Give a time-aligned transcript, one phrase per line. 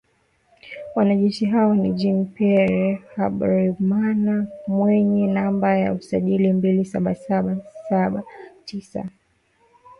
[0.95, 7.57] Wanajeshi hao ni “Jean Pierre Habyarimana mwenye namba za usajili mbili saba saba
[7.89, 8.23] saba
[8.65, 9.09] tisa.